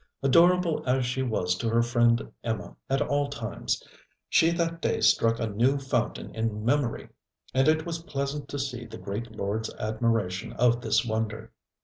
Adorable 0.23 0.81
as 0.87 1.05
she 1.05 1.21
was 1.21 1.53
to 1.57 1.69
her 1.69 1.83
friend 1.83 2.31
Emma 2.43 2.75
at 2.89 3.03
all 3.03 3.29
times, 3.29 3.83
she 4.27 4.49
that 4.49 4.81
day 4.81 4.99
struck 4.99 5.39
a 5.39 5.45
new 5.45 5.77
fountain 5.77 6.33
in 6.33 6.65
memory. 6.65 7.07
And 7.53 7.67
it 7.67 7.85
was 7.85 8.01
pleasant 8.01 8.49
to 8.49 8.57
see 8.57 8.87
the 8.87 8.97
great 8.97 9.35
lord's 9.35 9.71
admiration 9.75 10.53
of 10.53 10.81
this 10.81 11.05
wonder. 11.05 11.51